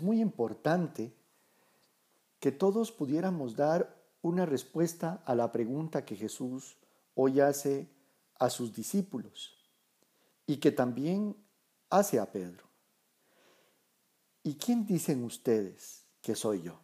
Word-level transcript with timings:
es 0.00 0.04
muy 0.04 0.22
importante 0.22 1.12
que 2.38 2.52
todos 2.52 2.90
pudiéramos 2.90 3.54
dar 3.54 4.02
una 4.22 4.46
respuesta 4.46 5.22
a 5.26 5.34
la 5.34 5.52
pregunta 5.52 6.06
que 6.06 6.16
Jesús 6.16 6.78
hoy 7.14 7.40
hace 7.40 7.86
a 8.38 8.48
sus 8.48 8.74
discípulos 8.74 9.54
y 10.46 10.56
que 10.56 10.72
también 10.72 11.36
hace 11.90 12.18
a 12.18 12.32
Pedro. 12.32 12.64
¿Y 14.42 14.54
quién 14.54 14.86
dicen 14.86 15.22
ustedes 15.22 16.06
que 16.22 16.34
soy 16.34 16.62
yo? 16.62 16.80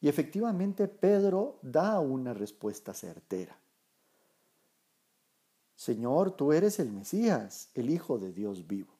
Y 0.00 0.08
efectivamente 0.08 0.86
Pedro 0.86 1.58
da 1.60 1.98
una 1.98 2.34
respuesta 2.34 2.94
certera. 2.94 3.58
Señor, 5.74 6.36
tú 6.36 6.52
eres 6.52 6.78
el 6.78 6.92
Mesías, 6.92 7.70
el 7.74 7.90
Hijo 7.90 8.16
de 8.16 8.32
Dios 8.32 8.68
vivo. 8.68 8.95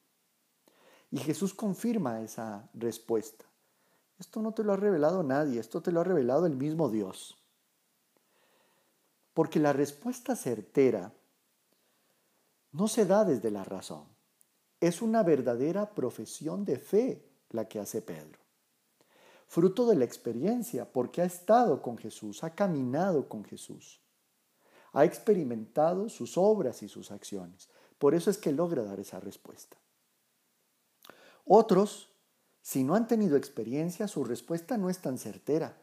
Y 1.11 1.19
Jesús 1.19 1.53
confirma 1.53 2.21
esa 2.21 2.69
respuesta. 2.73 3.45
Esto 4.19 4.41
no 4.41 4.53
te 4.53 4.63
lo 4.63 4.73
ha 4.73 4.77
revelado 4.77 5.23
nadie, 5.23 5.59
esto 5.59 5.81
te 5.81 5.91
lo 5.91 6.01
ha 6.01 6.03
revelado 6.03 6.45
el 6.45 6.55
mismo 6.55 6.89
Dios. 6.89 7.37
Porque 9.33 9.59
la 9.59 9.73
respuesta 9.73 10.35
certera 10.35 11.13
no 12.71 12.87
se 12.87 13.05
da 13.05 13.23
desde 13.23 13.51
la 13.51 13.63
razón. 13.63 14.05
Es 14.79 15.01
una 15.01 15.23
verdadera 15.23 15.93
profesión 15.93 16.65
de 16.65 16.77
fe 16.77 17.23
la 17.51 17.67
que 17.67 17.79
hace 17.79 18.01
Pedro. 18.01 18.39
Fruto 19.47 19.85
de 19.87 19.95
la 19.95 20.05
experiencia, 20.05 20.91
porque 20.91 21.21
ha 21.21 21.25
estado 21.25 21.81
con 21.81 21.97
Jesús, 21.97 22.43
ha 22.43 22.53
caminado 22.53 23.29
con 23.29 23.45
Jesús, 23.45 24.01
ha 24.91 25.05
experimentado 25.05 26.09
sus 26.09 26.37
obras 26.37 26.83
y 26.83 26.89
sus 26.89 27.11
acciones. 27.11 27.69
Por 27.97 28.13
eso 28.13 28.29
es 28.29 28.37
que 28.37 28.51
logra 28.51 28.83
dar 28.83 28.99
esa 28.99 29.19
respuesta. 29.19 29.77
Otros, 31.47 32.09
si 32.61 32.83
no 32.83 32.95
han 32.95 33.07
tenido 33.07 33.37
experiencia, 33.37 34.07
su 34.07 34.25
respuesta 34.25 34.77
no 34.77 34.89
es 34.89 34.99
tan 34.99 35.17
certera. 35.17 35.77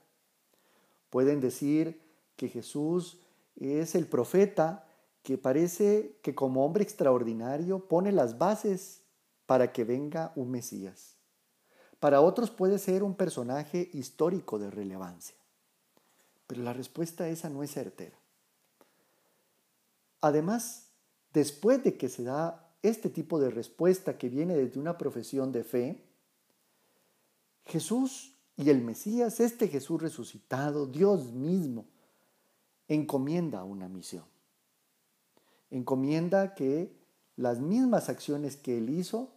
Pueden 1.09 1.41
decir 1.41 2.03
que 2.37 2.49
Jesús 2.49 3.19
es 3.57 3.95
el 3.95 4.07
profeta 4.07 4.87
que 5.23 5.39
parece 5.39 6.19
que 6.23 6.35
como 6.35 6.67
hombre 6.67 6.85
extraordinario 6.85 7.89
pone 7.89 8.13
las 8.13 8.37
bases 8.37 9.01
para 9.47 9.73
que 9.73 9.85
venga 9.85 10.33
un 10.37 10.51
Mesías. 10.51 11.17
Para 11.99 12.21
otros 12.21 12.51
puede 12.51 12.79
ser 12.79 13.03
un 13.03 13.15
personaje 13.15 13.89
histórico 13.95 14.59
de 14.59 14.71
relevancia. 14.71 15.37
Pero 16.47 16.63
la 16.63 16.75
respuesta 16.75 17.29
esa 17.29 17.49
no 17.49 17.63
es 17.63 17.71
certera. 17.71 18.19
Además, 20.21 20.89
después 21.33 21.83
de 21.83 21.97
que 21.97 22.11
se 22.11 22.25
da 22.25 22.64
este 22.85 23.09
tipo 23.09 23.41
de 23.41 23.51
respuesta 23.51 24.19
que 24.19 24.29
viene 24.29 24.55
desde 24.55 24.79
una 24.79 24.99
profesión 24.99 25.53
de 25.53 25.65
fe, 25.65 26.05
Jesús 27.65 28.37
y 28.59 28.69
el 28.69 28.83
Mesías, 28.83 29.41
este 29.41 29.69
Jesús 29.69 30.03
resucitado, 30.03 30.87
Dios 30.87 31.33
mismo, 31.33 31.87
encomienda 32.87 33.65
una 33.65 33.89
misión. 33.89 34.27
Encomienda 35.71 36.55
que 36.55 36.95
las 37.37 37.59
mismas 37.59 38.11
acciones 38.11 38.57
que 38.57 38.77
él 38.77 38.91
hizo 38.91 39.33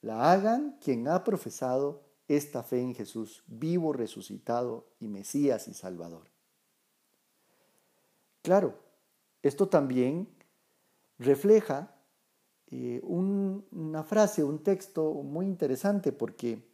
la 0.00 0.30
hagan 0.32 0.78
quien 0.80 1.08
ha 1.08 1.24
profesado 1.24 2.04
esta 2.28 2.62
fe 2.62 2.80
en 2.80 2.94
Jesús, 2.94 3.42
vivo, 3.48 3.92
resucitado 3.92 4.86
y 5.00 5.08
Mesías 5.08 5.66
y 5.66 5.74
Salvador. 5.74 6.28
Claro, 8.42 8.78
esto 9.42 9.68
también 9.68 10.28
refleja 11.18 11.91
eh, 12.74 13.02
una 13.04 14.02
frase, 14.02 14.42
un 14.42 14.60
texto 14.60 15.12
muy 15.12 15.44
interesante 15.44 16.10
porque 16.10 16.64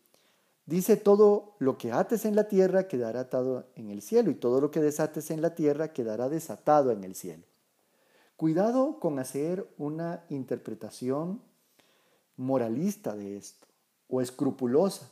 dice 0.64 0.96
todo 0.96 1.56
lo 1.58 1.76
que 1.76 1.90
ates 1.90 2.24
en 2.24 2.36
la 2.36 2.46
tierra 2.46 2.86
quedará 2.86 3.22
atado 3.22 3.66
en 3.74 3.90
el 3.90 4.00
cielo 4.00 4.30
y 4.30 4.36
todo 4.36 4.60
lo 4.60 4.70
que 4.70 4.80
desates 4.80 5.32
en 5.32 5.42
la 5.42 5.56
tierra 5.56 5.92
quedará 5.92 6.28
desatado 6.28 6.92
en 6.92 7.02
el 7.02 7.16
cielo. 7.16 7.42
Cuidado 8.36 9.00
con 9.00 9.18
hacer 9.18 9.68
una 9.76 10.22
interpretación 10.28 11.40
moralista 12.36 13.16
de 13.16 13.36
esto 13.36 13.66
o 14.08 14.20
escrupulosa 14.20 15.10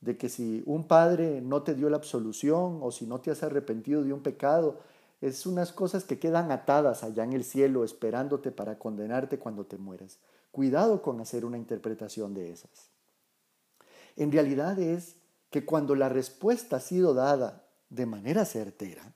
de 0.00 0.16
que 0.16 0.30
si 0.30 0.62
un 0.64 0.84
padre 0.84 1.42
no 1.42 1.62
te 1.62 1.74
dio 1.74 1.90
la 1.90 1.98
absolución 1.98 2.78
o 2.80 2.90
si 2.90 3.04
no 3.04 3.20
te 3.20 3.30
has 3.30 3.42
arrepentido 3.42 4.02
de 4.02 4.14
un 4.14 4.22
pecado, 4.22 4.80
es 5.28 5.46
unas 5.46 5.72
cosas 5.72 6.04
que 6.04 6.18
quedan 6.18 6.52
atadas 6.52 7.02
allá 7.02 7.24
en 7.24 7.32
el 7.32 7.44
cielo 7.44 7.82
esperándote 7.82 8.50
para 8.50 8.78
condenarte 8.78 9.38
cuando 9.38 9.64
te 9.64 9.78
mueras. 9.78 10.18
Cuidado 10.50 11.00
con 11.00 11.18
hacer 11.18 11.46
una 11.46 11.56
interpretación 11.56 12.34
de 12.34 12.52
esas. 12.52 12.90
En 14.16 14.30
realidad 14.30 14.78
es 14.78 15.16
que 15.48 15.64
cuando 15.64 15.94
la 15.94 16.10
respuesta 16.10 16.76
ha 16.76 16.80
sido 16.80 17.14
dada 17.14 17.66
de 17.88 18.04
manera 18.04 18.44
certera, 18.44 19.14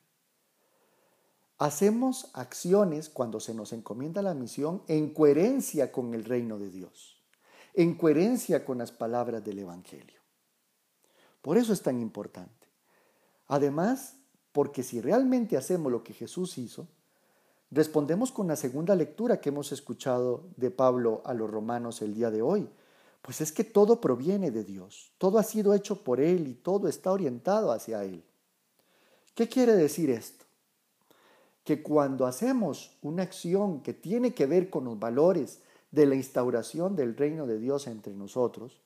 hacemos 1.59 2.31
acciones 2.33 3.11
cuando 3.11 3.39
se 3.39 3.53
nos 3.53 3.75
encomienda 3.75 4.23
la 4.23 4.33
misión 4.33 4.83
en 4.89 5.13
coherencia 5.13 5.93
con 5.93 6.15
el 6.15 6.25
reino 6.25 6.59
de 6.59 6.71
Dios, 6.71 7.23
en 7.75 7.99
coherencia 7.99 8.65
con 8.65 8.79
las 8.79 8.93
palabras 8.93 9.45
del 9.45 9.59
Evangelio. 9.59 10.23
Por 11.43 11.59
eso 11.59 11.75
es 11.75 11.83
tan 11.83 12.01
importante. 12.01 12.67
Además, 13.47 14.15
porque 14.53 14.83
si 14.83 15.01
realmente 15.01 15.57
hacemos 15.57 15.93
lo 15.93 16.03
que 16.03 16.15
Jesús 16.15 16.59
hizo, 16.59 16.89
respondemos 17.71 18.33
con 18.33 18.49
la 18.49 18.57
segunda 18.57 18.95
lectura 18.95 19.41
que 19.41 19.51
hemos 19.51 19.73
escuchado 19.73 20.45
de 20.57 20.71
Pablo 20.71 21.23
a 21.25 21.35
los 21.35 21.51
romanos 21.51 22.03
el 22.03 22.15
día 22.15 22.31
de 22.31 22.43
hoy. 22.43 22.69
Pues 23.23 23.41
es 23.41 23.53
que 23.53 23.65
todo 23.65 24.01
proviene 24.01 24.51
de 24.51 24.65
Dios, 24.65 25.13
todo 25.19 25.39
ha 25.39 25.43
sido 25.43 25.75
hecho 25.75 26.03
por 26.03 26.21
Él 26.21 26.49
y 26.49 26.55
todo 26.55 26.89
está 26.89 27.13
orientado 27.13 27.73
hacia 27.73 28.05
Él. 28.05 28.25
¿Qué 29.35 29.49
quiere 29.49 29.75
decir 29.75 30.11
esto? 30.11 30.45
Que 31.65 31.83
cuando 31.83 32.27
hacemos 32.27 32.97
una 33.03 33.25
acción 33.25 33.83
que 33.83 33.93
tiene 33.93 34.33
que 34.35 34.47
ver 34.47 34.71
con 34.71 34.85
los 34.85 34.99
valores 34.99 35.61
de 35.91 36.07
la 36.07 36.15
instauración 36.15 36.97
del 36.97 37.17
reino 37.17 37.47
de 37.47 37.59
Dios 37.59 37.87
entre 37.87 38.15
nosotros, 38.15 38.81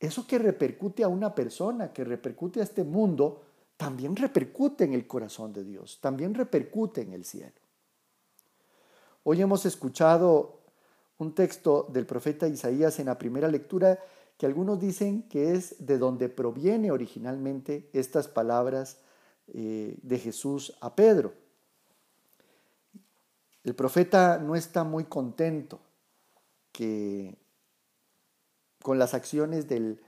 eso 0.00 0.26
que 0.26 0.38
repercute 0.38 1.04
a 1.04 1.08
una 1.08 1.34
persona, 1.34 1.92
que 1.92 2.02
repercute 2.02 2.60
a 2.60 2.64
este 2.64 2.82
mundo, 2.82 3.42
también 3.82 4.14
repercute 4.14 4.84
en 4.84 4.92
el 4.92 5.08
corazón 5.08 5.52
de 5.52 5.64
Dios, 5.64 5.98
también 6.00 6.34
repercute 6.34 7.00
en 7.00 7.12
el 7.14 7.24
cielo. 7.24 7.60
Hoy 9.24 9.42
hemos 9.42 9.66
escuchado 9.66 10.60
un 11.18 11.34
texto 11.34 11.88
del 11.92 12.06
profeta 12.06 12.46
Isaías 12.46 13.00
en 13.00 13.06
la 13.06 13.18
primera 13.18 13.48
lectura 13.48 13.98
que 14.38 14.46
algunos 14.46 14.78
dicen 14.78 15.24
que 15.28 15.54
es 15.54 15.84
de 15.84 15.98
donde 15.98 16.28
proviene 16.28 16.92
originalmente 16.92 17.90
estas 17.92 18.28
palabras 18.28 18.98
eh, 19.48 19.98
de 20.00 20.18
Jesús 20.20 20.76
a 20.80 20.94
Pedro. 20.94 21.34
El 23.64 23.74
profeta 23.74 24.38
no 24.38 24.54
está 24.54 24.84
muy 24.84 25.06
contento 25.06 25.80
que, 26.70 27.36
con 28.80 29.00
las 29.00 29.12
acciones 29.12 29.66
del 29.66 29.98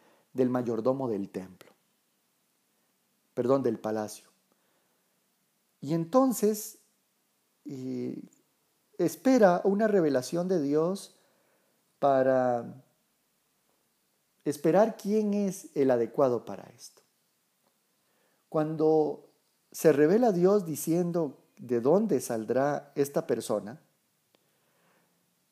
mayordomo 0.48 1.08
del 1.08 1.28
templo 1.28 1.73
perdón, 3.34 3.62
del 3.62 3.78
palacio. 3.78 4.28
Y 5.80 5.92
entonces 5.92 6.78
espera 8.98 9.60
una 9.64 9.88
revelación 9.88 10.48
de 10.48 10.62
Dios 10.62 11.16
para 11.98 12.82
esperar 14.44 14.96
quién 14.96 15.34
es 15.34 15.68
el 15.74 15.90
adecuado 15.90 16.44
para 16.44 16.64
esto. 16.76 17.02
Cuando 18.48 19.30
se 19.72 19.92
revela 19.92 20.32
Dios 20.32 20.64
diciendo 20.64 21.38
de 21.58 21.80
dónde 21.80 22.20
saldrá 22.20 22.92
esta 22.94 23.26
persona, 23.26 23.80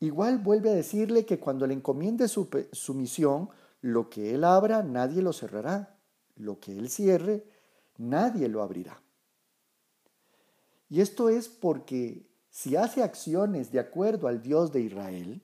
igual 0.01 0.39
vuelve 0.39 0.71
a 0.71 0.75
decirle 0.75 1.27
que 1.27 1.41
cuando 1.41 1.67
le 1.67 1.75
encomiende 1.75 2.29
su, 2.29 2.49
su 2.73 2.95
misión, 2.95 3.49
lo 3.81 4.09
que 4.09 4.35
él 4.35 4.45
abra, 4.45 4.83
nadie 4.83 5.23
lo 5.23 5.33
cerrará. 5.33 5.97
Lo 6.37 6.61
que 6.61 6.79
él 6.79 6.89
cierre, 6.89 7.45
nadie 7.99 8.49
lo 8.49 8.62
abrirá. 8.62 9.00
Y 10.89 11.00
esto 11.00 11.29
es 11.29 11.49
porque 11.49 12.27
si 12.50 12.77
hace 12.77 13.03
acciones 13.03 13.73
de 13.73 13.81
acuerdo 13.81 14.29
al 14.29 14.43
Dios 14.43 14.73
de 14.73 14.83
Israel, 14.83 15.41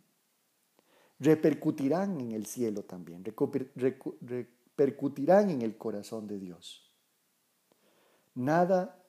repercutirán 1.19 2.21
en 2.21 2.33
el 2.33 2.47
cielo 2.47 2.83
también, 2.83 3.25
repercutirán 4.21 5.51
en 5.51 5.63
el 5.63 5.77
corazón 5.77 6.27
de 6.27 6.39
Dios. 6.39 6.93
Nada 8.35 9.03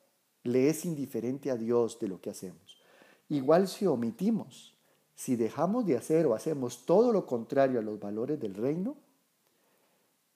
le 0.44 0.69
es 0.69 0.86
indiferente 0.86 1.51
a 1.51 1.57
Dios 1.57 2.00
de 2.00 2.07
lo 2.07 2.21
que 2.21 2.30
hacemos. 2.30 2.81
Igual 3.27 3.68
si 3.68 3.86
omitimos, 3.86 4.75
si 5.15 5.36
dejamos 5.36 5.86
de 5.86 5.97
hacer 5.97 6.25
o 6.25 6.33
hacemos 6.33 6.86
todo 6.86 7.12
lo 7.12 7.25
contrario 7.25 7.80
a 7.80 7.83
los 7.83 8.00
valores 8.00 8.39
del 8.39 8.56
reino, 8.56 8.95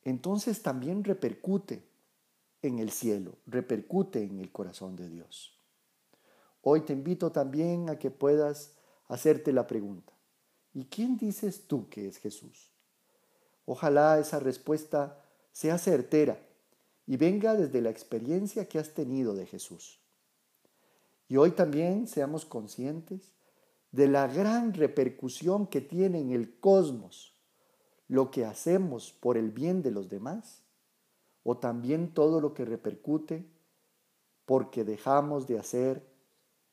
entonces 0.04 0.62
también 0.62 1.04
repercute 1.04 1.82
en 2.64 2.80
el 2.80 2.90
cielo, 2.90 3.36
repercute 3.46 4.24
en 4.24 4.40
el 4.40 4.52
corazón 4.52 4.96
de 4.96 5.10
Dios. 5.10 5.60
Hoy 6.62 6.82
te 6.82 6.94
invito 6.94 7.32
también 7.32 7.90
a 7.90 8.00
que 8.00 8.10
puedas 8.10 8.74
hacerte 9.08 9.52
la 9.52 9.68
pregunta, 9.68 10.14
¿y 10.74 10.86
quién 10.86 11.18
dices 11.18 11.68
tú 11.68 11.90
que 11.90 12.08
es 12.08 12.18
Jesús? 12.18 12.72
Ojalá 13.66 14.18
esa 14.18 14.40
respuesta 14.40 15.22
sea 15.52 15.78
certera 15.78 16.40
y 17.06 17.18
venga 17.18 17.54
desde 17.54 17.82
la 17.82 17.90
experiencia 17.90 18.68
que 18.68 18.80
has 18.80 18.94
tenido 18.94 19.36
de 19.36 19.46
Jesús. 19.46 20.00
Y 21.28 21.36
hoy 21.36 21.52
también 21.52 22.08
seamos 22.08 22.46
conscientes 22.46 23.34
de 23.92 24.08
la 24.08 24.28
gran 24.28 24.74
repercusión 24.74 25.68
que 25.68 25.82
tiene 25.82 26.20
en 26.20 26.32
el 26.32 26.60
cosmos 26.60 27.36
lo 28.08 28.32
que 28.32 28.46
hacemos 28.46 29.12
por 29.12 29.38
el 29.38 29.52
bien 29.52 29.82
de 29.82 29.92
los 29.92 30.10
demás 30.10 30.63
o 31.44 31.58
también 31.58 32.14
todo 32.14 32.40
lo 32.42 32.54
que 32.54 32.66
repercute 32.66 33.46
porque 34.46 34.84
dejamos 34.84 35.48
de 35.48 35.60
hacer 35.60 36.06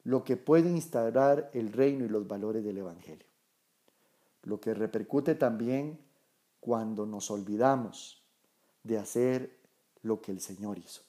lo 0.05 0.25
que 0.25 0.37
puede 0.37 0.71
instaurar 0.71 1.51
el 1.53 1.73
reino 1.73 2.05
y 2.05 2.09
los 2.09 2.27
valores 2.27 2.65
del 2.65 2.79
Evangelio. 2.79 3.27
Lo 4.43 4.61
que 4.61 4.75
repercute 4.75 5.35
también 5.35 5.99
cuando 6.61 7.07
nos 7.07 7.31
olvidamos 7.31 8.23
de 8.83 8.99
hacer 8.99 9.59
lo 10.03 10.21
que 10.21 10.33
el 10.33 10.41
Señor 10.41 10.79
hizo. 10.79 11.03